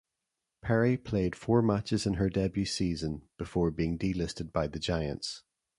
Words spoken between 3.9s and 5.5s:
delisted by the Giants.